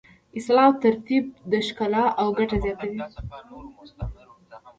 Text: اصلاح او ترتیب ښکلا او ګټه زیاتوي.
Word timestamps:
اصلاح 0.37 0.65
او 0.67 0.73
ترتیب 0.83 1.23
ښکلا 1.67 2.03
او 2.21 2.27
ګټه 2.39 2.57
زیاتوي. 2.65 3.01